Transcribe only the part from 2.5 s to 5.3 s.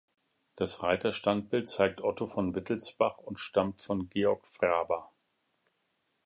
Wittelsbach und stammt von Georg Wrba.